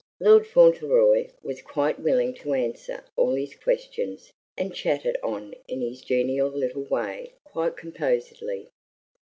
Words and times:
Lord 0.19 0.47
Fauntleroy 0.47 1.27
was 1.43 1.61
quite 1.61 1.99
willing 1.99 2.33
to 2.37 2.55
answer 2.55 3.03
all 3.15 3.35
his 3.35 3.53
questions 3.53 4.33
and 4.57 4.73
chatted 4.73 5.15
on 5.21 5.53
in 5.67 5.79
his 5.81 6.01
genial 6.01 6.47
little 6.49 6.85
way 6.85 7.33
quite 7.43 7.77
composedly. 7.77 8.69